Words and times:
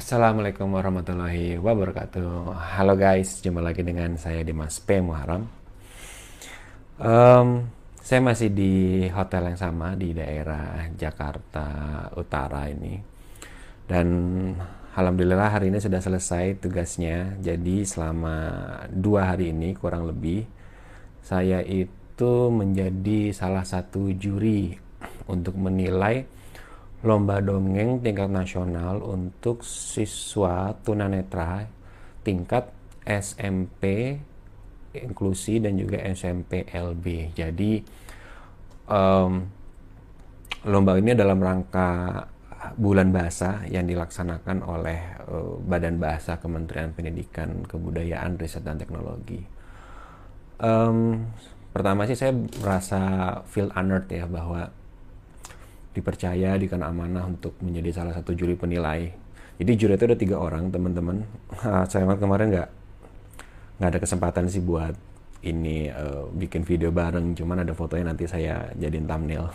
Assalamualaikum 0.00 0.72
warahmatullahi 0.72 1.60
wabarakatuh. 1.60 2.56
Halo 2.56 2.96
guys, 2.96 3.44
jumpa 3.44 3.60
lagi 3.60 3.84
dengan 3.84 4.16
saya 4.16 4.40
Dimas 4.40 4.80
P 4.80 4.96
Muharam. 4.96 5.44
Um, 6.96 7.68
saya 8.00 8.24
masih 8.24 8.48
di 8.48 9.04
hotel 9.12 9.52
yang 9.52 9.60
sama 9.60 9.92
di 10.00 10.16
daerah 10.16 10.88
Jakarta 10.96 11.68
Utara 12.16 12.72
ini, 12.72 12.96
dan 13.84 14.08
alhamdulillah 14.96 15.60
hari 15.60 15.68
ini 15.68 15.76
sudah 15.76 16.00
selesai 16.00 16.64
tugasnya. 16.64 17.36
Jadi 17.36 17.84
selama 17.84 18.56
dua 18.88 19.36
hari 19.36 19.52
ini 19.52 19.76
kurang 19.76 20.08
lebih 20.08 20.48
saya 21.20 21.60
itu 21.60 22.48
menjadi 22.48 23.36
salah 23.36 23.68
satu 23.68 24.16
juri 24.16 24.72
untuk 25.28 25.60
menilai 25.60 26.24
lomba 27.00 27.40
dongeng 27.40 28.04
tingkat 28.04 28.28
nasional 28.28 29.00
untuk 29.00 29.64
siswa 29.64 30.76
tunanetra 30.84 31.64
tingkat 32.20 32.68
SMP 33.08 34.16
inklusi 34.92 35.62
dan 35.62 35.80
juga 35.80 36.02
SMP 36.12 36.68
LB. 36.68 37.32
Jadi 37.32 37.80
um, 38.90 39.32
lomba 40.68 40.98
ini 41.00 41.16
dalam 41.16 41.40
rangka 41.40 41.88
bulan 42.76 43.08
bahasa 43.08 43.64
yang 43.72 43.88
dilaksanakan 43.88 44.60
oleh 44.60 45.00
uh, 45.24 45.56
Badan 45.64 45.96
Bahasa 45.96 46.36
Kementerian 46.36 46.92
Pendidikan, 46.92 47.64
Kebudayaan, 47.64 48.36
Riset 48.36 48.60
dan 48.60 48.76
Teknologi. 48.76 49.40
Um, 50.60 51.24
pertama 51.72 52.04
sih 52.04 52.18
saya 52.18 52.36
merasa 52.36 53.00
feel 53.48 53.72
honored 53.72 54.12
ya 54.12 54.28
bahwa 54.28 54.68
dipercaya 55.90 56.54
dikena 56.54 56.90
amanah 56.90 57.26
untuk 57.26 57.58
menjadi 57.58 58.02
salah 58.02 58.14
satu 58.14 58.34
juri 58.34 58.54
penilai. 58.54 59.10
Jadi 59.60 59.72
juri 59.76 59.92
itu 59.98 60.04
ada 60.06 60.16
tiga 60.16 60.36
orang 60.40 60.70
teman-teman. 60.70 61.26
Saya 61.90 62.06
kemarin 62.16 62.48
nggak 62.54 62.68
nggak 63.80 63.90
ada 63.96 64.00
kesempatan 64.00 64.44
sih 64.48 64.60
buat 64.60 64.92
ini 65.44 65.90
uh, 65.90 66.30
bikin 66.32 66.62
video 66.64 66.94
bareng. 66.94 67.34
Cuman 67.36 67.64
ada 67.64 67.72
fotonya 67.72 68.12
nanti 68.12 68.28
saya 68.28 68.70
jadiin 68.76 69.08
thumbnail. 69.08 69.48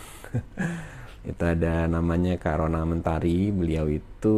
itu 1.29 1.43
ada 1.45 1.89
namanya 1.89 2.37
Kak 2.41 2.57
Rona 2.57 2.81
Mentari. 2.85 3.53
Beliau 3.53 3.85
itu 3.89 4.37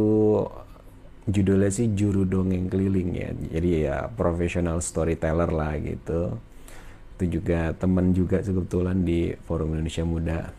judulnya 1.28 1.72
sih 1.72 1.92
juru 1.96 2.28
dongeng 2.28 2.68
keliling 2.68 3.10
ya. 3.16 3.30
Jadi 3.32 3.68
ya 3.88 4.08
profesional 4.12 4.80
storyteller 4.84 5.48
lah 5.48 5.76
gitu. 5.80 6.36
Itu 7.16 7.40
juga 7.40 7.72
teman 7.76 8.12
juga 8.12 8.44
kebetulan 8.44 9.02
di 9.04 9.32
Forum 9.48 9.72
Indonesia 9.76 10.04
Muda 10.04 10.57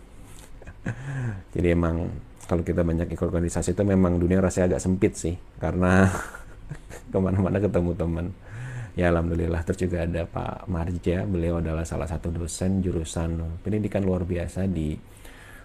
jadi 1.53 1.75
emang 1.75 2.09
kalau 2.49 2.65
kita 2.65 2.81
banyak 2.81 3.13
ikut 3.13 3.25
organisasi 3.29 3.77
itu 3.77 3.83
memang 3.85 4.17
dunia 4.17 4.41
rasanya 4.41 4.73
agak 4.73 4.81
sempit 4.81 5.13
sih 5.13 5.37
karena 5.61 6.09
ke 7.11 7.17
mana-mana 7.21 7.61
ketemu 7.61 7.93
teman. 7.93 8.27
Ya 8.97 9.13
alhamdulillah. 9.13 9.61
Terus 9.63 9.85
juga 9.85 10.03
ada 10.03 10.25
Pak 10.25 10.65
Marja 10.65 11.23
beliau 11.23 11.61
adalah 11.61 11.85
salah 11.85 12.09
satu 12.09 12.33
dosen 12.33 12.81
jurusan 12.81 13.61
pendidikan 13.61 14.01
luar 14.01 14.25
biasa 14.25 14.65
di 14.65 14.97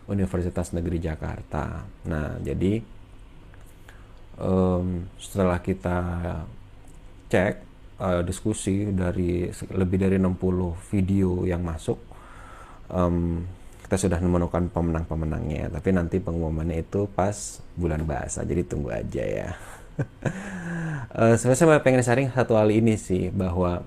Universitas 0.07 0.77
Negeri 0.77 1.01
Jakarta. 1.01 1.89
Nah 2.05 2.37
jadi 2.45 2.79
um, 4.39 5.09
setelah 5.17 5.59
kita 5.65 5.99
cek 7.33 7.55
uh, 7.99 8.23
diskusi 8.23 8.93
dari 8.93 9.49
lebih 9.73 9.99
dari 10.05 10.17
60 10.21 10.93
video 10.93 11.49
yang 11.49 11.65
masuk 11.65 11.99
um, 12.93 13.43
kita 13.95 14.11
sudah 14.11 14.19
menemukan 14.19 14.67
pemenang-pemenangnya 14.75 15.71
tapi 15.71 15.95
nanti 15.95 16.19
pengumumannya 16.19 16.83
itu 16.83 17.07
pas 17.15 17.63
bulan 17.79 18.03
bahasa 18.03 18.43
jadi 18.43 18.67
tunggu 18.67 18.91
aja 18.91 19.23
ya. 19.23 19.49
Uh, 21.15 21.39
saya 21.39 21.79
pengen 21.79 22.03
sharing 22.03 22.27
satu 22.35 22.59
hal 22.59 22.67
ini 22.75 22.99
sih 22.99 23.31
bahwa 23.31 23.87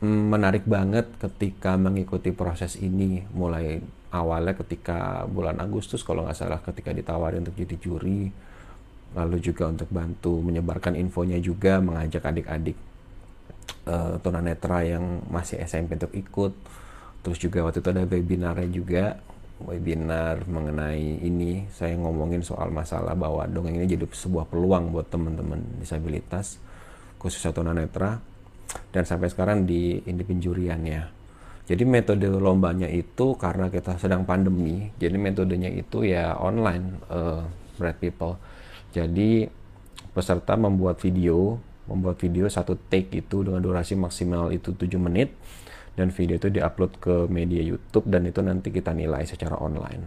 mm, 0.00 0.22
menarik 0.32 0.64
banget 0.64 1.04
ketika 1.20 1.76
mengikuti 1.76 2.32
proses 2.32 2.80
ini 2.80 3.28
mulai 3.36 3.84
awalnya 4.08 4.56
ketika 4.56 5.28
bulan 5.28 5.60
Agustus 5.60 6.00
kalau 6.00 6.24
nggak 6.24 6.38
salah 6.38 6.64
ketika 6.64 6.96
ditawari 6.96 7.44
untuk 7.44 7.52
jadi 7.60 7.76
juri 7.76 8.32
lalu 9.12 9.36
juga 9.36 9.68
untuk 9.68 9.92
bantu 9.92 10.40
menyebarkan 10.40 10.96
infonya 10.96 11.36
juga 11.36 11.84
mengajak 11.84 12.24
adik-adik 12.24 12.78
uh, 13.84 14.16
tunanetra 14.24 14.80
yang 14.88 15.28
masih 15.28 15.60
SMP 15.60 16.00
untuk 16.00 16.16
ikut 16.16 16.56
terus 17.24 17.40
juga 17.40 17.64
waktu 17.64 17.80
itu 17.80 17.88
ada 17.88 18.04
webinarnya 18.04 18.68
juga 18.68 19.04
webinar 19.64 20.44
mengenai 20.44 21.24
ini. 21.24 21.64
Saya 21.72 21.96
ngomongin 21.96 22.44
soal 22.44 22.68
masalah 22.68 23.16
bahwa 23.16 23.48
dongeng 23.48 23.80
ini 23.80 23.96
jadi 23.96 24.04
sebuah 24.04 24.46
peluang 24.52 24.92
buat 24.92 25.08
teman-teman 25.08 25.80
disabilitas 25.80 26.60
khususnya 27.16 27.56
tunanetra 27.56 28.20
dan 28.92 29.08
sampai 29.08 29.32
sekarang 29.32 29.64
di 29.64 29.96
ini 30.04 30.20
penjurian 30.20 30.80
ya 30.84 31.08
jadi 31.64 31.88
metode 31.88 32.28
lombanya 32.28 32.84
itu 32.92 33.32
karena 33.40 33.72
kita 33.72 33.96
sedang 33.96 34.28
pandemi 34.28 34.92
jadi 35.00 35.16
metodenya 35.16 35.72
itu 35.72 36.04
ya 36.04 36.36
online 36.36 37.00
uh, 37.08 37.40
bright 37.80 37.96
people. 37.96 38.36
Jadi 38.92 39.48
peserta 40.12 40.60
membuat 40.60 41.00
video 41.00 41.56
membuat 41.88 42.20
video 42.20 42.52
satu 42.52 42.76
take 42.76 43.12
itu 43.16 43.44
dengan 43.44 43.60
durasi 43.60 43.96
maksimal 43.96 44.52
itu 44.52 44.72
7 44.72 44.96
menit 45.00 45.32
dan 45.94 46.10
video 46.10 46.36
itu 46.38 46.50
diupload 46.50 46.92
ke 46.98 47.14
media 47.30 47.62
YouTube 47.62 48.10
dan 48.10 48.26
itu 48.26 48.42
nanti 48.42 48.74
kita 48.74 48.90
nilai 48.90 49.22
secara 49.26 49.58
online. 49.58 50.02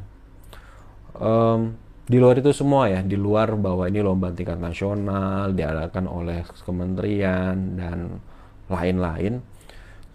Um, 1.18 1.80
di 2.08 2.24
luar 2.24 2.40
itu 2.40 2.56
semua 2.56 2.88
ya, 2.88 3.04
di 3.04 3.20
luar 3.20 3.60
bahwa 3.60 3.84
ini 3.84 4.00
lomba 4.00 4.32
tingkat 4.32 4.56
nasional 4.56 5.52
diadakan 5.52 6.08
oleh 6.08 6.48
kementerian 6.64 7.76
dan 7.76 8.24
lain-lain. 8.72 9.44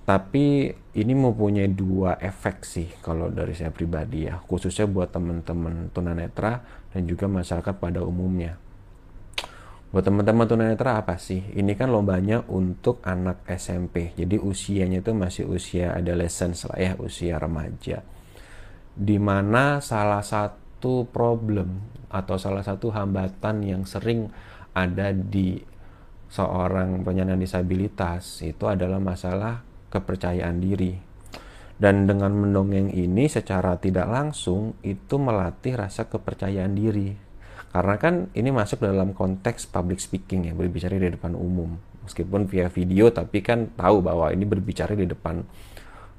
Tapi 0.02 0.72
ini 0.98 1.12
mempunyai 1.14 1.70
dua 1.70 2.18
efek 2.18 2.66
sih 2.66 2.88
kalau 3.04 3.28
dari 3.28 3.52
saya 3.54 3.70
pribadi 3.70 4.24
ya, 4.24 4.40
khususnya 4.40 4.88
buat 4.88 5.12
teman-teman 5.12 5.92
tunanetra 5.94 6.64
dan 6.96 7.02
juga 7.04 7.28
masyarakat 7.28 7.74
pada 7.76 8.00
umumnya. 8.00 8.56
Buat 9.92 10.08
teman-teman 10.08 10.48
tunanetra 10.48 11.04
apa 11.04 11.20
sih? 11.20 11.52
Ini 11.52 11.76
kan 11.76 11.92
lombanya 11.92 12.40
untuk 12.48 13.04
anak 13.04 13.44
SMP. 13.44 14.16
Jadi 14.16 14.40
usianya 14.40 15.04
itu 15.04 15.12
masih 15.12 15.44
usia 15.44 15.92
adolescence 15.92 16.64
lah 16.64 16.80
ya, 16.80 16.92
usia 16.96 17.36
remaja. 17.36 18.00
Di 18.96 19.20
mana 19.20 19.84
salah 19.84 20.24
satu 20.24 21.04
problem 21.12 21.76
atau 22.08 22.40
salah 22.40 22.64
satu 22.64 22.88
hambatan 22.88 23.68
yang 23.68 23.84
sering 23.84 24.32
ada 24.72 25.12
di 25.12 25.60
seorang 26.32 27.04
penyandang 27.04 27.44
disabilitas 27.44 28.40
itu 28.40 28.64
adalah 28.64 28.96
masalah 28.96 29.60
kepercayaan 29.92 30.56
diri. 30.56 30.96
Dan 31.76 32.08
dengan 32.08 32.32
mendongeng 32.32 32.88
ini 32.96 33.28
secara 33.28 33.76
tidak 33.76 34.08
langsung 34.08 34.72
itu 34.80 35.20
melatih 35.20 35.76
rasa 35.76 36.08
kepercayaan 36.08 36.72
diri 36.72 37.31
karena 37.72 37.96
kan 37.96 38.14
ini 38.36 38.52
masuk 38.52 38.84
dalam 38.84 39.16
konteks 39.16 39.64
public 39.64 39.96
speaking 39.96 40.44
ya, 40.44 40.52
berbicara 40.52 40.92
di 41.00 41.08
depan 41.08 41.32
umum. 41.32 41.80
Meskipun 42.04 42.44
via 42.44 42.68
video 42.68 43.08
tapi 43.08 43.40
kan 43.40 43.72
tahu 43.72 44.04
bahwa 44.04 44.28
ini 44.28 44.44
berbicara 44.44 44.92
di 44.92 45.08
depan 45.08 45.40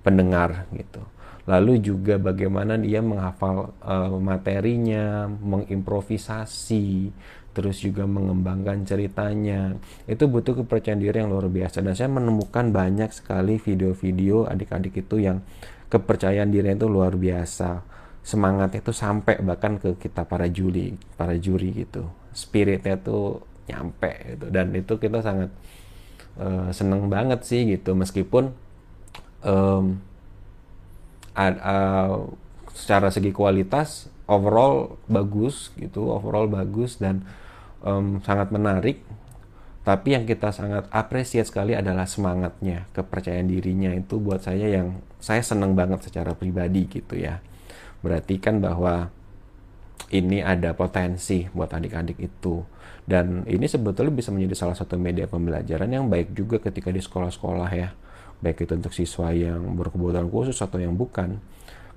pendengar 0.01 0.65
gitu. 0.73 1.05
Lalu 1.45 1.77
juga 1.77 2.17
bagaimana 2.17 2.79
dia 2.79 3.03
menghafal 3.05 3.75
uh, 3.83 4.15
materinya, 4.17 5.27
mengimprovisasi, 5.29 7.11
terus 7.53 7.83
juga 7.83 8.09
mengembangkan 8.09 8.87
ceritanya. 8.87 9.77
Itu 10.09 10.25
butuh 10.31 10.63
kepercayaan 10.63 11.03
diri 11.03 11.21
yang 11.21 11.29
luar 11.29 11.51
biasa 11.53 11.85
dan 11.85 11.93
saya 11.93 12.09
menemukan 12.09 12.73
banyak 12.73 13.13
sekali 13.13 13.61
video-video 13.61 14.49
adik-adik 14.49 15.05
itu 15.05 15.21
yang 15.21 15.45
kepercayaan 15.93 16.49
diri 16.49 16.73
itu 16.73 16.89
luar 16.89 17.13
biasa 17.13 17.92
semangatnya 18.23 18.79
itu 18.79 18.95
sampai 18.95 19.43
bahkan 19.43 19.75
ke 19.75 19.99
kita 19.99 20.23
para 20.23 20.47
juri 20.47 20.95
para 21.19 21.35
juri 21.35 21.75
gitu. 21.75 22.07
Spiritnya 22.31 22.95
tuh 22.95 23.43
nyampe 23.67 24.35
gitu. 24.35 24.47
Dan 24.49 24.71
itu 24.73 24.95
kita 24.95 25.19
sangat 25.19 25.51
uh, 26.39 26.71
seneng 26.71 27.11
banget 27.11 27.43
sih 27.43 27.67
gitu. 27.67 27.93
Meskipun 27.93 28.55
um, 29.43 29.99
ad, 31.35 31.59
uh, 31.59 32.31
secara 32.71 33.11
segi 33.11 33.35
kualitas 33.35 34.07
overall 34.25 34.97
bagus 35.11 35.75
gitu 35.75 36.09
overall 36.09 36.47
bagus 36.47 36.97
dan 36.97 37.27
um, 37.83 38.23
sangat 38.23 38.49
menarik. 38.55 39.03
Tapi 39.83 40.15
yang 40.15 40.23
kita 40.23 40.55
sangat 40.55 40.87
apresiasi 40.95 41.51
sekali 41.51 41.75
adalah 41.75 42.07
semangatnya 42.07 42.87
kepercayaan 42.95 43.51
dirinya 43.51 43.91
itu 43.91 44.15
buat 44.15 44.39
saya 44.39 44.71
yang 44.71 45.03
saya 45.19 45.43
seneng 45.43 45.75
banget 45.75 46.07
secara 46.07 46.31
pribadi 46.31 46.87
gitu 46.87 47.19
ya 47.19 47.43
berarti 48.03 48.37
kan 48.37 48.59
bahwa 48.59 49.09
ini 50.13 50.43
ada 50.45 50.77
potensi 50.77 51.49
buat 51.49 51.73
adik-adik 51.73 52.19
itu. 52.21 52.61
Dan 53.03 53.43
ini 53.49 53.65
sebetulnya 53.65 54.13
bisa 54.13 54.29
menjadi 54.29 54.55
salah 54.55 54.77
satu 54.77 54.95
media 54.95 55.25
pembelajaran 55.25 55.89
yang 55.89 56.05
baik 56.07 56.35
juga 56.37 56.61
ketika 56.61 56.93
di 56.93 57.01
sekolah-sekolah 57.01 57.71
ya. 57.73 57.89
Baik 58.43 58.67
itu 58.67 58.73
untuk 58.77 58.93
siswa 58.93 59.31
yang 59.33 59.73
berkebutuhan 59.79 60.29
khusus 60.29 60.59
atau 60.61 60.77
yang 60.77 60.93
bukan. 60.93 61.39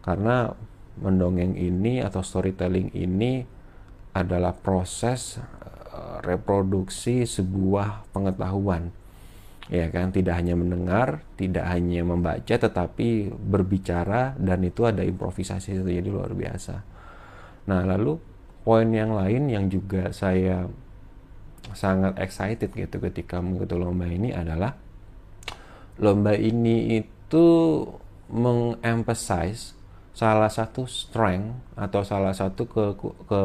Karena 0.01 0.55
mendongeng 0.97 1.59
ini 1.59 2.01
atau 2.01 2.25
storytelling 2.25 2.95
ini 2.97 3.45
adalah 4.17 4.57
proses 4.57 5.37
uh, 5.93 6.25
reproduksi 6.25 7.29
sebuah 7.29 8.09
pengetahuan 8.17 8.89
ya 9.67 9.91
kan 9.91 10.15
tidak 10.15 10.39
hanya 10.39 10.55
mendengar 10.55 11.27
tidak 11.35 11.67
hanya 11.67 12.07
membaca 12.07 12.55
tetapi 12.55 13.35
berbicara 13.35 14.39
dan 14.39 14.63
itu 14.63 14.87
ada 14.87 15.03
improvisasi 15.03 15.83
itu 15.83 15.91
jadi 15.91 16.09
luar 16.09 16.33
biasa. 16.33 16.87
Nah 17.67 17.83
lalu 17.83 18.19
poin 18.63 18.87
yang 18.91 19.15
lain 19.15 19.51
yang 19.51 19.67
juga 19.67 20.15
saya 20.15 20.71
sangat 21.75 22.15
excited 22.23 22.71
gitu 22.71 23.03
ketika 23.03 23.43
mengikuti 23.43 23.75
lomba 23.75 24.07
ini 24.07 24.31
adalah 24.31 24.79
lomba 25.99 26.39
ini 26.39 27.03
itu 27.03 27.47
mengemphasize 28.31 29.75
salah 30.17 30.49
satu 30.49 30.87
strength 30.87 31.77
atau 31.77 32.01
salah 32.07 32.33
satu 32.33 32.65
ke, 32.71 32.85
ke 33.27 33.43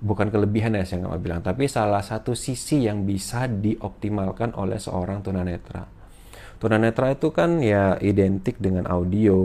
bukan 0.00 0.32
kelebihan 0.32 0.74
ya 0.74 0.84
saya 0.84 1.04
nggak 1.06 1.22
bilang. 1.22 1.40
Tapi 1.44 1.68
salah 1.68 2.00
satu 2.00 2.32
sisi 2.32 2.88
yang 2.88 3.04
bisa 3.04 3.46
dioptimalkan 3.46 4.56
oleh 4.56 4.80
seorang 4.80 5.20
tunanetra. 5.20 5.84
Tunanetra 6.60 7.16
itu 7.16 7.32
kan 7.32 7.60
ya 7.60 7.96
identik 8.00 8.60
dengan 8.60 8.84
audio 8.88 9.36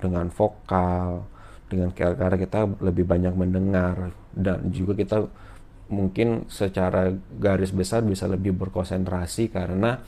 dengan 0.00 0.32
vokal 0.32 1.28
dengan 1.68 1.92
karena 1.92 2.36
kita 2.36 2.60
lebih 2.84 3.04
banyak 3.08 3.34
mendengar. 3.36 4.12
Dan 4.32 4.68
juga 4.72 4.96
kita 4.96 5.24
mungkin 5.92 6.48
secara 6.48 7.12
garis 7.36 7.72
besar 7.72 8.04
bisa 8.04 8.24
lebih 8.24 8.56
berkonsentrasi 8.56 9.52
karena 9.52 10.00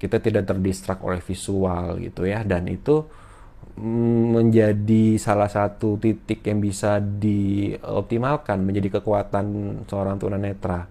kita 0.00 0.18
tidak 0.18 0.48
terdistrak 0.48 1.00
oleh 1.04 1.20
visual 1.20 2.00
gitu 2.00 2.24
ya. 2.28 2.44
Dan 2.44 2.68
itu 2.68 3.04
menjadi 3.80 5.16
salah 5.16 5.48
satu 5.48 5.96
titik 5.96 6.44
yang 6.44 6.60
bisa 6.60 7.00
dioptimalkan 7.00 8.60
menjadi 8.60 9.00
kekuatan 9.00 9.46
seorang 9.88 10.20
tunanetra. 10.20 10.88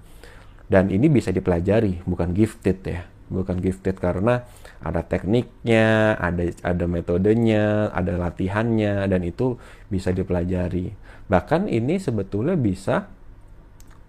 Dan 0.66 0.88
ini 0.90 1.12
bisa 1.12 1.30
dipelajari 1.30 2.02
bukan 2.08 2.34
gifted 2.34 2.80
ya. 2.88 3.06
Bukan 3.32 3.64
gifted 3.64 3.96
karena 3.96 4.44
ada 4.82 5.06
tekniknya 5.06 6.18
ada 6.20 6.52
ada 6.66 6.86
metodenya 6.90 7.94
ada 7.94 8.18
latihannya 8.18 9.08
dan 9.08 9.22
itu 9.24 9.62
bisa 9.88 10.12
dipelajari. 10.12 10.92
Bahkan 11.30 11.70
ini 11.70 11.96
sebetulnya 12.02 12.58
bisa 12.60 13.08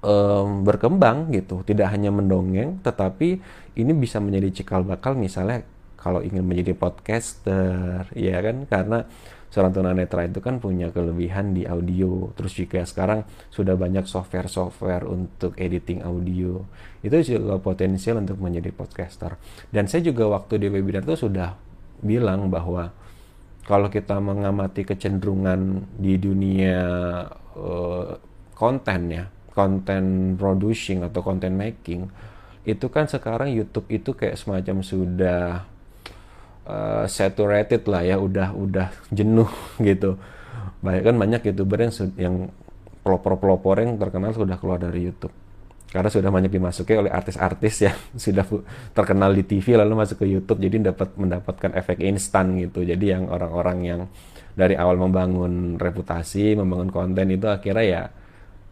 um, 0.02 0.66
berkembang 0.66 1.30
gitu. 1.30 1.62
Tidak 1.62 1.86
hanya 1.86 2.10
mendongeng 2.10 2.80
tetapi 2.82 3.38
ini 3.78 3.92
bisa 3.94 4.18
menjadi 4.18 4.62
cikal 4.62 4.82
bakal 4.82 5.14
misalnya 5.14 5.62
kalau 6.02 6.20
ingin 6.20 6.42
menjadi 6.42 6.74
podcaster 6.74 8.10
ya 8.12 8.42
kan? 8.42 8.66
Karena 8.66 9.06
seorang 9.54 9.70
tunanetra 9.70 10.26
itu 10.26 10.42
kan 10.42 10.58
punya 10.58 10.90
kelebihan 10.90 11.54
di 11.54 11.62
audio. 11.64 12.34
Terus 12.34 12.52
juga 12.58 12.82
sekarang 12.82 13.22
sudah 13.54 13.78
banyak 13.78 14.04
software-software 14.10 15.06
untuk 15.06 15.54
editing 15.54 16.02
audio. 16.02 16.66
Itu 17.06 17.22
juga 17.22 17.62
potensial 17.62 18.18
untuk 18.18 18.42
menjadi 18.42 18.74
podcaster. 18.74 19.38
Dan 19.70 19.86
saya 19.86 20.02
juga 20.02 20.26
waktu 20.26 20.58
di 20.58 20.66
webinar 20.66 21.06
itu 21.06 21.30
sudah 21.30 21.54
bilang 22.02 22.50
bahwa 22.50 22.90
kalau 23.62 23.86
kita 23.86 24.18
mengamati 24.18 24.82
kecenderungan 24.82 25.86
di 25.94 26.18
dunia 26.18 26.82
uh, 27.54 28.18
konten 28.58 29.00
ya 29.06 29.24
konten 29.52 30.34
producing 30.40 31.04
atau 31.04 31.20
content 31.20 31.54
making 31.54 32.08
itu 32.62 32.86
kan 32.88 33.10
sekarang 33.10 33.50
YouTube 33.52 33.86
itu 33.90 34.14
kayak 34.14 34.38
semacam 34.38 34.76
sudah 34.80 35.66
uh, 36.66 37.04
saturated 37.06 37.82
lah 37.90 38.02
ya 38.06 38.16
udah 38.18 38.54
udah 38.54 38.88
jenuh 39.10 39.50
gitu. 39.88 40.18
Banyak 40.82 41.02
kan 41.06 41.16
banyak 41.18 41.40
youtuber 41.52 41.78
yang 41.86 41.92
yang 42.18 42.34
pelopor-pelopor 43.02 43.82
yang 43.82 43.98
terkenal 43.98 44.34
sudah 44.34 44.58
keluar 44.58 44.78
dari 44.78 45.10
YouTube. 45.10 45.34
Karena 45.92 46.08
sudah 46.08 46.32
banyak 46.32 46.48
dimasuki 46.48 46.96
oleh 46.96 47.12
artis-artis 47.12 47.74
yang 47.84 47.98
sudah 48.24 48.46
terkenal 48.96 49.30
di 49.36 49.44
TV 49.44 49.76
lalu 49.76 49.92
masuk 49.98 50.24
ke 50.24 50.26
YouTube 50.26 50.62
jadi 50.62 50.92
dapat 50.92 51.14
mendapatkan 51.18 51.70
efek 51.76 52.00
instan 52.02 52.56
gitu. 52.58 52.82
Jadi 52.86 53.12
yang 53.12 53.28
orang-orang 53.28 53.78
yang 53.84 54.00
dari 54.52 54.76
awal 54.76 55.00
membangun 55.00 55.80
reputasi 55.80 56.52
membangun 56.56 56.92
konten 56.92 57.32
itu 57.32 57.48
akhirnya 57.48 57.84
ya 57.84 58.02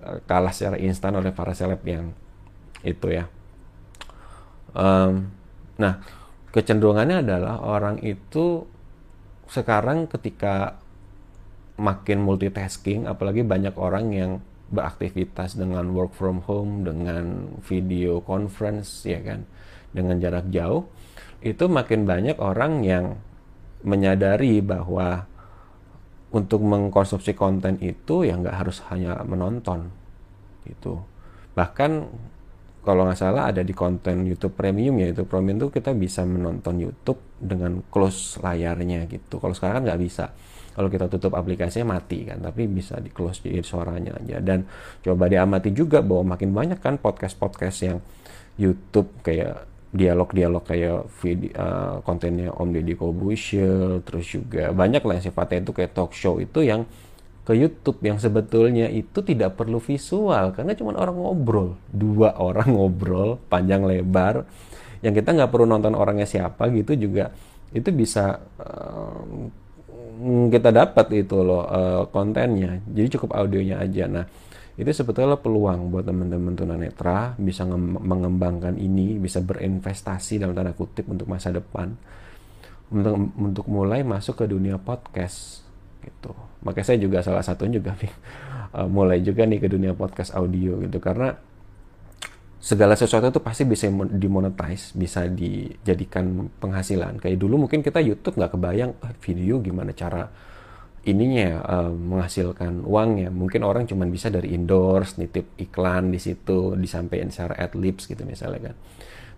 eh, 0.04 0.18
kalah 0.28 0.52
secara 0.52 0.76
instan 0.76 1.16
oleh 1.16 1.32
para 1.32 1.56
seleb 1.56 1.80
yang 1.84 2.12
itu 2.84 3.08
ya. 3.12 3.28
Um, 4.70 5.34
nah 5.80 6.19
kecenderungannya 6.50 7.22
adalah 7.22 7.62
orang 7.62 8.02
itu 8.02 8.66
sekarang 9.50 10.06
ketika 10.06 10.78
makin 11.80 12.22
multitasking 12.22 13.08
apalagi 13.08 13.42
banyak 13.42 13.74
orang 13.74 14.12
yang 14.12 14.32
beraktivitas 14.70 15.58
dengan 15.58 15.90
work 15.90 16.14
from 16.14 16.46
home 16.46 16.86
dengan 16.86 17.58
video 17.64 18.22
conference 18.22 19.02
ya 19.02 19.18
kan? 19.22 19.42
Dengan 19.90 20.22
jarak 20.22 20.46
jauh 20.54 20.86
itu 21.40 21.64
makin 21.66 22.04
banyak 22.04 22.36
orang 22.38 22.84
yang 22.84 23.16
menyadari 23.80 24.60
bahwa 24.60 25.24
untuk 26.30 26.62
mengkonsumsi 26.62 27.34
konten 27.34 27.80
itu 27.82 28.22
ya 28.22 28.38
nggak 28.38 28.56
harus 28.60 28.84
hanya 28.92 29.18
menonton 29.26 29.90
itu 30.68 31.00
bahkan 31.56 32.06
kalau 32.80 33.04
nggak 33.04 33.20
salah 33.20 33.52
ada 33.52 33.60
di 33.60 33.76
konten 33.76 34.24
YouTube 34.24 34.56
Premium 34.56 34.96
ya 34.96 35.12
itu 35.12 35.28
Premium 35.28 35.68
tuh 35.68 35.70
kita 35.72 35.92
bisa 35.92 36.24
menonton 36.24 36.80
YouTube 36.80 37.20
dengan 37.36 37.84
close 37.92 38.40
layarnya 38.40 39.04
gitu. 39.04 39.36
Kalau 39.36 39.52
sekarang 39.52 39.84
kan 39.84 39.92
nggak 39.92 40.00
bisa. 40.00 40.32
Kalau 40.70 40.88
kita 40.88 41.10
tutup 41.12 41.36
aplikasinya 41.36 41.98
mati 41.98 42.24
kan, 42.24 42.40
tapi 42.40 42.64
bisa 42.64 42.96
di 43.02 43.12
close 43.12 43.44
jadi 43.44 43.60
suaranya 43.60 44.16
aja. 44.16 44.40
Dan 44.40 44.64
coba 45.04 45.28
diamati 45.28 45.76
juga 45.76 46.00
bahwa 46.00 46.38
makin 46.38 46.56
banyak 46.56 46.78
kan 46.80 46.96
podcast-podcast 46.96 47.78
yang 47.84 47.98
YouTube 48.56 49.12
kayak 49.20 49.68
dialog-dialog 49.90 50.62
kayak 50.62 51.10
video 51.18 51.50
uh, 51.58 51.98
kontennya 52.06 52.54
Om 52.54 52.70
Deddy 52.70 52.94
Kobusier, 52.94 54.00
terus 54.06 54.30
juga 54.30 54.70
banyak 54.70 55.02
lah 55.02 55.18
yang 55.18 55.24
sifatnya 55.26 55.58
itu 55.66 55.72
kayak 55.74 55.92
talk 55.92 56.14
show 56.14 56.38
itu 56.38 56.62
yang 56.62 56.86
ke 57.44 57.56
YouTube 57.56 57.98
yang 58.04 58.20
sebetulnya 58.20 58.86
itu 58.86 59.24
tidak 59.24 59.56
perlu 59.56 59.80
visual 59.80 60.52
karena 60.52 60.76
cuma 60.76 60.94
orang 60.94 61.16
ngobrol 61.16 61.80
dua 61.90 62.36
orang 62.48 62.68
ngobrol 62.72 63.40
panjang 63.48 63.82
lebar 63.82 64.44
yang 65.00 65.16
kita 65.16 65.32
nggak 65.32 65.48
perlu 65.48 65.64
nonton 65.64 65.96
orangnya 65.96 66.28
siapa 66.28 66.68
gitu 66.68 66.92
juga 66.96 67.32
itu 67.70 67.88
bisa 67.94 68.36
uh, 68.60 69.48
kita 70.52 70.68
dapat 70.68 71.06
itu 71.16 71.40
loh 71.40 71.64
uh, 71.64 72.04
kontennya. 72.12 72.82
Jadi 72.84 73.16
cukup 73.16 73.32
audionya 73.40 73.80
aja. 73.80 74.04
Nah 74.04 74.24
itu 74.76 74.90
sebetulnya 74.92 75.36
peluang 75.36 75.92
buat 75.92 76.08
teman-teman 76.08 76.56
tunanetra 76.56 77.36
bisa 77.36 77.68
mengembangkan 77.68 78.80
ini 78.80 79.20
bisa 79.20 79.44
berinvestasi 79.44 80.40
dalam 80.40 80.56
tanda 80.56 80.76
kutip 80.76 81.08
untuk 81.08 81.24
masa 81.24 81.54
depan. 81.54 81.96
Untuk 82.90 83.16
untuk 83.38 83.66
mulai 83.70 84.02
masuk 84.02 84.44
ke 84.44 84.44
dunia 84.50 84.76
podcast 84.76 85.62
gitu 86.02 86.32
makanya 86.64 86.86
saya 86.92 86.98
juga 87.00 87.18
salah 87.20 87.44
satunya 87.44 87.80
juga 87.80 87.96
nih 87.96 88.12
uh, 88.76 88.88
mulai 88.96 89.20
juga 89.20 89.44
nih 89.46 89.60
ke 89.60 89.68
dunia 89.68 89.92
podcast 89.96 90.32
audio 90.34 90.80
gitu 90.80 90.98
karena 90.98 91.36
segala 92.60 92.92
sesuatu 92.92 93.32
itu 93.32 93.40
pasti 93.40 93.64
bisa 93.64 93.88
dimonetize, 93.88 94.92
bisa 94.92 95.24
dijadikan 95.24 96.52
penghasilan. 96.60 97.16
Kayak 97.16 97.40
dulu 97.40 97.66
mungkin 97.66 97.80
kita 97.80 98.04
YouTube 98.04 98.36
nggak 98.36 98.52
kebayang 98.52 98.92
ah, 99.00 99.16
video 99.24 99.64
gimana 99.64 99.96
cara 99.96 100.28
ininya 101.08 101.64
uh, 101.64 101.88
menghasilkan 101.88 102.84
uang 102.84 103.10
ya. 103.24 103.30
Mungkin 103.32 103.64
orang 103.64 103.88
cuma 103.88 104.04
bisa 104.04 104.28
dari 104.28 104.52
endorse, 104.52 105.16
nitip 105.16 105.56
iklan 105.56 106.12
di 106.12 106.20
situ, 106.20 106.76
disampaikan 106.76 107.32
secara 107.32 107.56
adlibs 107.56 108.04
gitu 108.04 108.20
misalnya 108.28 108.70
kan. 108.70 108.76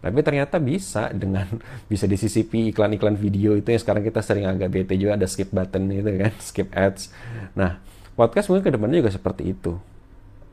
Tapi 0.02 0.18
ternyata 0.26 0.59
bisa 0.59 1.14
dengan 1.14 1.47
bisa 1.90 2.11
disisipi 2.11 2.75
iklan-iklan 2.75 3.14
video 3.14 3.54
itu 3.54 3.71
yang 3.71 3.80
sekarang 3.80 4.02
kita 4.02 4.21
sering 4.21 4.50
agak 4.50 4.68
bete 4.68 4.99
juga 4.99 5.14
ada 5.14 5.30
skip 5.30 5.54
button 5.54 5.88
itu 5.94 6.11
kan, 6.18 6.32
skip 6.50 6.68
ads. 6.75 7.14
Nah, 7.54 7.78
podcast 8.18 8.50
mungkin 8.50 8.66
ke 8.66 8.73
depannya 8.75 8.99
juga 8.99 9.14
seperti 9.14 9.54
itu. 9.54 9.78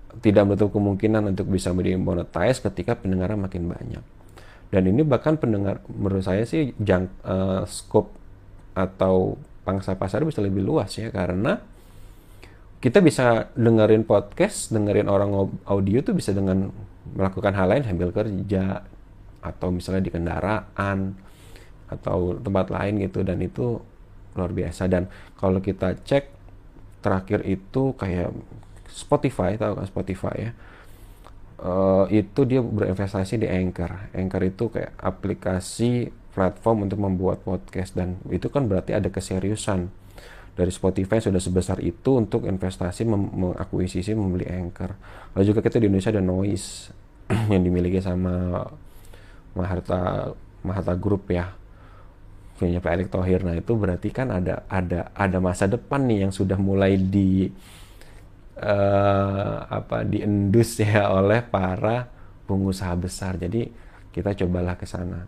Tidak 0.10 0.44
menutup 0.46 0.70
kemungkinan 0.74 1.34
untuk 1.34 1.50
bisa 1.50 1.74
menjadi 1.74 1.98
monetize 1.98 2.62
ketika 2.62 2.94
pendengaran 2.98 3.42
makin 3.42 3.66
banyak. 3.66 4.04
Dan 4.70 4.86
ini 4.86 5.02
bahkan 5.02 5.34
pendengar 5.34 5.82
menurut 5.90 6.22
saya 6.22 6.46
sih 6.46 6.78
jang, 6.78 7.10
uh, 7.26 7.66
scope 7.66 8.14
atau 8.78 9.34
pangsa 9.66 9.98
pasar 9.98 10.22
bisa 10.26 10.42
lebih 10.42 10.62
luas 10.66 10.94
ya 10.98 11.10
karena 11.10 11.58
kita 12.80 13.04
bisa 13.04 13.52
dengerin 13.60 14.08
podcast, 14.08 14.72
dengerin 14.72 15.12
orang 15.12 15.52
audio 15.68 16.00
tuh 16.00 16.16
bisa 16.16 16.32
dengan 16.32 16.72
melakukan 17.12 17.52
hal 17.52 17.68
lain 17.68 17.84
sambil 17.84 18.16
kerja, 18.16 18.88
atau 19.40 19.72
misalnya 19.72 20.04
di 20.04 20.12
kendaraan 20.12 21.16
atau 21.90 22.38
tempat 22.38 22.70
lain 22.70 23.02
gitu 23.02 23.26
dan 23.26 23.42
itu 23.42 23.82
luar 24.38 24.52
biasa. 24.54 24.86
Dan 24.88 25.10
kalau 25.36 25.60
kita 25.60 25.98
cek 26.06 26.30
terakhir 27.00 27.44
itu 27.48 27.96
kayak 27.98 28.32
Spotify 28.90 29.56
tahu 29.56 29.80
kan 29.80 29.88
Spotify 29.88 30.36
ya? 30.38 30.52
Uh, 31.60 32.08
itu 32.08 32.48
dia 32.48 32.64
berinvestasi 32.64 33.44
di 33.44 33.48
Anchor. 33.50 34.16
Anchor 34.16 34.44
itu 34.48 34.72
kayak 34.72 34.96
aplikasi 34.96 36.08
platform 36.32 36.88
untuk 36.88 37.04
membuat 37.04 37.44
podcast 37.44 38.00
dan 38.00 38.16
itu 38.32 38.48
kan 38.48 38.70
berarti 38.70 38.96
ada 38.96 39.12
keseriusan. 39.12 39.92
Dari 40.56 40.72
Spotify 40.76 41.24
sudah 41.24 41.40
sebesar 41.40 41.80
itu 41.80 42.20
untuk 42.20 42.44
investasi 42.44 43.08
mengakuisisi 43.08 44.12
membeli 44.12 44.48
Anchor. 44.48 44.92
Lalu 45.36 45.44
juga 45.52 45.60
kita 45.64 45.80
di 45.80 45.88
Indonesia 45.88 46.12
ada 46.12 46.24
Noise 46.24 46.92
yang 47.54 47.64
dimiliki 47.64 48.00
sama 48.04 48.68
Maharta 49.56 50.34
Maharta 50.62 50.94
Group 50.98 51.32
ya. 51.32 51.54
Punya 52.60 52.84
Pak 52.84 52.92
Erick 52.92 53.10
Thohir. 53.10 53.42
Nah 53.46 53.56
itu 53.56 53.72
berarti 53.74 54.12
kan 54.12 54.36
ada 54.36 54.68
ada 54.68 55.10
ada 55.16 55.38
masa 55.40 55.66
depan 55.66 56.04
nih 56.06 56.28
yang 56.28 56.34
sudah 56.36 56.60
mulai 56.60 57.00
di 57.00 57.48
uh, 58.60 59.58
apa 59.68 60.04
diendus 60.04 60.84
ya 60.84 61.08
oleh 61.20 61.40
para 61.40 62.12
pengusaha 62.46 62.94
besar. 63.00 63.40
Jadi 63.40 63.72
kita 64.12 64.36
cobalah 64.44 64.76
ke 64.76 64.84
sana. 64.84 65.24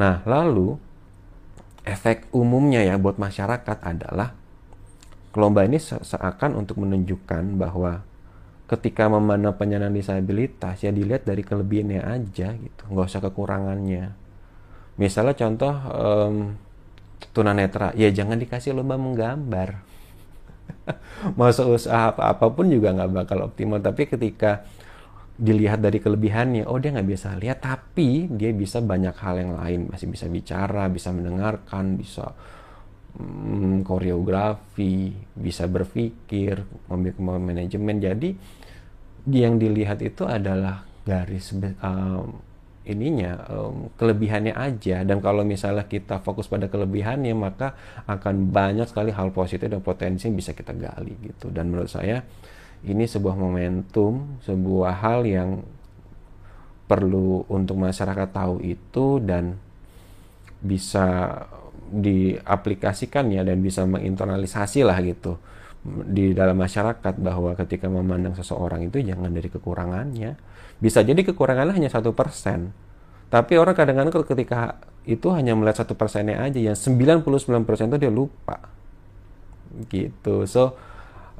Nah 0.00 0.24
lalu 0.24 0.80
efek 1.84 2.32
umumnya 2.32 2.80
ya 2.84 2.96
buat 2.96 3.20
masyarakat 3.20 3.76
adalah 3.84 4.32
lomba 5.36 5.62
ini 5.62 5.78
seakan 5.78 6.58
untuk 6.58 6.82
menunjukkan 6.82 7.54
bahwa 7.54 8.02
ketika 8.70 9.10
memandang 9.10 9.58
penyandang 9.58 9.90
disabilitas 9.90 10.78
ya 10.86 10.94
dilihat 10.94 11.26
dari 11.26 11.42
kelebihannya 11.42 12.06
aja 12.06 12.54
gitu. 12.54 12.82
Nggak 12.86 13.06
usah 13.10 13.22
kekurangannya. 13.26 14.14
Misalnya 14.94 15.34
contoh 15.34 15.74
um, 15.90 16.34
tunanetra. 17.34 17.90
Ya 17.98 18.14
jangan 18.14 18.38
dikasih 18.38 18.78
lomba 18.78 18.94
menggambar. 18.94 19.82
Masuk 21.40 21.82
usaha 21.82 22.14
apa 22.14 22.30
apa 22.30 22.46
pun 22.54 22.70
juga 22.70 22.94
nggak 22.94 23.10
bakal 23.10 23.50
optimal. 23.50 23.82
Tapi 23.82 24.06
ketika 24.06 24.62
dilihat 25.34 25.82
dari 25.82 25.98
kelebihannya 25.98 26.70
oh 26.70 26.78
dia 26.78 26.94
nggak 26.94 27.10
bisa 27.10 27.34
lihat. 27.42 27.66
Tapi 27.66 28.30
dia 28.30 28.54
bisa 28.54 28.78
banyak 28.78 29.18
hal 29.18 29.34
yang 29.34 29.52
lain. 29.58 29.90
Masih 29.90 30.06
bisa 30.06 30.30
bicara 30.30 30.86
bisa 30.86 31.10
mendengarkan 31.10 31.98
bisa 31.98 32.38
hmm, 33.16 33.82
koreografi 33.82 35.14
bisa 35.34 35.66
berpikir 35.66 36.62
memiliki 36.86 37.20
manajemen. 37.22 37.96
Jadi 37.98 38.30
yang 39.30 39.60
dilihat 39.60 40.00
itu 40.00 40.24
adalah 40.24 40.84
garis 41.04 41.52
um, 41.82 42.40
ininya 42.86 43.36
um, 43.50 43.92
kelebihannya 43.96 44.54
aja. 44.56 45.02
Dan 45.04 45.20
kalau 45.20 45.44
misalnya 45.44 45.84
kita 45.86 46.22
fokus 46.24 46.48
pada 46.48 46.66
kelebihannya 46.66 47.34
maka 47.36 47.76
akan 48.08 48.50
banyak 48.50 48.88
sekali 48.88 49.12
hal 49.12 49.30
positif 49.34 49.68
dan 49.68 49.82
potensi 49.84 50.26
yang 50.30 50.36
bisa 50.36 50.56
kita 50.56 50.72
gali 50.72 51.14
gitu. 51.24 51.52
Dan 51.52 51.70
menurut 51.72 51.90
saya 51.90 52.24
ini 52.80 53.04
sebuah 53.04 53.36
momentum 53.36 54.40
sebuah 54.40 55.04
hal 55.04 55.28
yang 55.28 55.60
perlu 56.88 57.46
untuk 57.46 57.78
masyarakat 57.78 58.28
tahu 58.34 58.58
itu 58.66 59.22
dan 59.22 59.60
bisa 60.58 61.38
diaplikasikan 61.90 63.34
ya 63.34 63.42
dan 63.42 63.58
bisa 63.60 63.82
menginternalisasi 63.84 64.86
lah 64.86 64.98
gitu 65.02 65.36
di 66.06 66.36
dalam 66.36 66.60
masyarakat 66.60 67.16
bahwa 67.16 67.56
ketika 67.56 67.88
memandang 67.88 68.36
seseorang 68.36 68.84
itu 68.84 69.00
jangan 69.00 69.32
dari 69.32 69.48
kekurangannya. 69.48 70.36
Bisa 70.80 71.00
jadi 71.00 71.20
kekurangannya 71.24 71.76
hanya 71.76 71.90
satu 71.92 72.12
persen. 72.12 72.72
Tapi 73.32 73.56
orang 73.56 73.72
kadang-kadang 73.72 74.12
ketika 74.26 74.80
itu 75.08 75.32
hanya 75.32 75.56
melihat 75.56 75.84
satu 75.84 75.96
persennya 75.96 76.44
aja 76.44 76.60
yang 76.60 76.76
99 76.76 77.24
persen 77.64 77.88
itu 77.88 77.96
dia 77.96 78.12
lupa. 78.12 78.60
Gitu. 79.88 80.44
So 80.44 80.76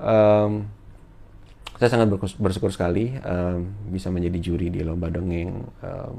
um, 0.00 0.64
saya 1.76 1.90
sangat 1.96 2.08
bersyukur 2.40 2.72
sekali 2.72 3.12
um, 3.20 3.92
bisa 3.92 4.08
menjadi 4.08 4.38
juri 4.40 4.68
di 4.72 4.80
lomba 4.80 5.12
dongeng 5.12 5.64
um, 5.84 6.16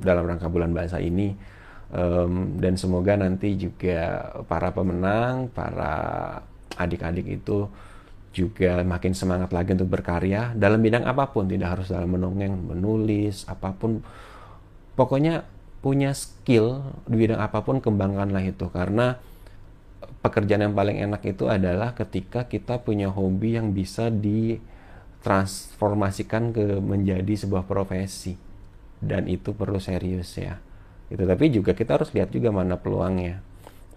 dalam 0.00 0.24
rangka 0.24 0.48
bulan 0.48 0.72
bahasa 0.72 1.00
ini 1.00 1.32
um, 1.92 2.56
dan 2.60 2.76
semoga 2.76 3.16
nanti 3.16 3.56
juga 3.56 4.32
para 4.48 4.72
pemenang 4.72 5.48
para 5.52 5.92
adik-adik 6.78 7.26
itu 7.42 7.68
juga 8.32 8.84
makin 8.86 9.14
semangat 9.16 9.50
lagi 9.50 9.72
untuk 9.74 9.90
berkarya 9.90 10.54
dalam 10.54 10.78
bidang 10.78 11.02
apa 11.08 11.26
pun, 11.32 11.48
tidak 11.48 11.68
harus 11.74 11.90
dalam 11.90 12.12
menongeng, 12.12 12.54
menulis, 12.54 13.42
apa 13.48 13.72
pun. 13.74 14.04
Pokoknya 14.94 15.42
punya 15.82 16.14
skill 16.14 16.82
di 17.06 17.16
bidang 17.18 17.40
apa 17.40 17.62
pun 17.62 17.80
kembangkanlah 17.82 18.42
itu 18.46 18.70
karena 18.70 19.18
pekerjaan 20.22 20.62
yang 20.70 20.74
paling 20.74 20.98
enak 20.98 21.24
itu 21.26 21.46
adalah 21.46 21.94
ketika 21.94 22.44
kita 22.50 22.78
punya 22.82 23.08
hobi 23.10 23.52
yang 23.54 23.72
bisa 23.74 24.10
ditransformasikan 24.10 26.50
ke 26.50 26.82
menjadi 26.82 27.36
sebuah 27.46 27.62
profesi 27.66 28.36
dan 28.98 29.28
itu 29.30 29.54
perlu 29.54 29.78
serius 29.78 30.34
ya. 30.34 30.58
Itu 31.08 31.24
tapi 31.24 31.48
juga 31.48 31.72
kita 31.72 32.00
harus 32.00 32.12
lihat 32.12 32.32
juga 32.32 32.52
mana 32.52 32.76
peluangnya. 32.76 33.40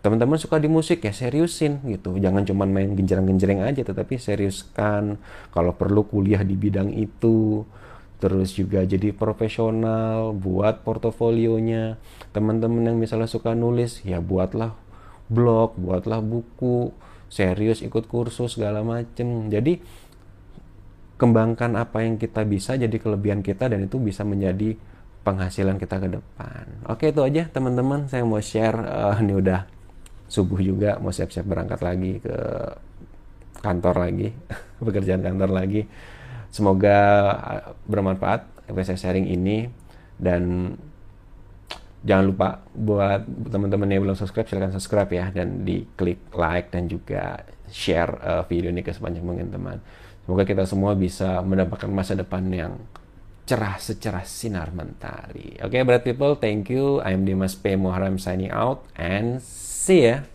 Teman-teman 0.01 0.41
suka 0.41 0.58
di 0.58 0.65
musik 0.65 1.06
ya 1.06 1.13
seriusin 1.13 1.86
gitu. 1.86 2.18
Jangan 2.18 2.41
cuma 2.41 2.65
main 2.65 2.98
genjreng-genjreng 2.98 3.62
aja 3.62 3.86
tetapi 3.86 4.18
seriuskan. 4.18 5.22
Kalau 5.53 5.77
perlu 5.77 6.08
kuliah 6.10 6.41
di 6.41 6.58
bidang 6.58 6.89
itu 6.98 7.68
terus 8.18 8.53
juga 8.53 8.86
jadi 8.86 9.13
profesional 9.13 10.34
buat 10.34 10.82
portofolionya. 10.82 12.01
Teman-teman 12.34 12.89
yang 12.89 12.98
misalnya 12.98 13.30
suka 13.30 13.53
nulis 13.53 14.01
ya 14.01 14.18
buatlah 14.18 14.74
blog 15.32 15.80
buatlah 15.80 16.20
buku 16.20 16.91
serius 17.32 17.80
ikut 17.86 18.10
kursus 18.10 18.58
segala 18.60 18.82
macem. 18.82 19.48
Jadi 19.53 19.80
kembangkan 21.22 21.77
apa 21.77 22.01
yang 22.01 22.18
kita 22.18 22.41
bisa 22.44 22.74
jadi 22.74 22.98
kelebihan 22.98 23.46
kita 23.46 23.70
dan 23.70 23.86
itu 23.86 24.01
bisa 24.01 24.25
menjadi 24.25 24.74
penghasilan 25.21 25.77
kita 25.77 26.01
ke 26.01 26.09
depan. 26.09 26.65
Oke 26.89 27.13
itu 27.13 27.21
aja 27.21 27.45
teman-teman. 27.49 28.09
Saya 28.09 28.25
mau 28.25 28.41
share 28.41 28.77
uh, 28.77 29.15
ini 29.21 29.37
udah 29.37 29.65
subuh 30.25 30.57
juga 30.63 30.97
mau 30.97 31.13
siap-siap 31.13 31.43
berangkat 31.45 31.79
lagi 31.83 32.23
ke 32.23 32.37
kantor 33.61 33.95
lagi 34.01 34.33
pekerjaan 34.85 35.21
kantor 35.21 35.51
lagi. 35.53 35.85
Semoga 36.49 36.97
uh, 37.37 37.63
bermanfaat 37.85 38.49
saya 38.83 38.97
sharing 38.97 39.29
ini. 39.29 39.69
Dan 40.21 40.73
jangan 42.05 42.25
lupa 42.29 42.61
buat 42.77 43.25
teman-teman 43.25 43.89
yang 43.89 44.05
belum 44.05 44.17
subscribe 44.17 44.49
silahkan 44.49 44.73
subscribe 44.73 45.09
ya. 45.13 45.29
Dan 45.29 45.61
diklik 45.61 46.17
like 46.33 46.73
dan 46.73 46.89
juga 46.89 47.45
share 47.69 48.17
uh, 48.25 48.43
video 48.49 48.73
ini 48.73 48.81
ke 48.81 48.89
sebanyak 48.89 49.21
mungkin 49.21 49.53
teman. 49.53 49.77
Semoga 50.25 50.45
kita 50.45 50.65
semua 50.69 50.93
bisa 50.93 51.41
mendapatkan 51.41 51.89
masa 51.89 52.13
depan 52.13 52.45
yang 52.53 52.77
cerah 53.51 53.75
secerah 53.75 54.24
sinar 54.24 54.72
mentari 54.72 55.60
oke 55.60 55.75
okay, 55.75 55.84
bright 55.84 56.08
people 56.08 56.39
thank 56.39 56.72
you 56.72 57.03
I'm 57.03 57.27
Dimas 57.27 57.60
P. 57.60 57.75
Muharram 57.75 58.15
signing 58.15 58.48
out 58.48 58.88
and 58.96 59.43
See 59.81 60.05
ya. 60.05 60.30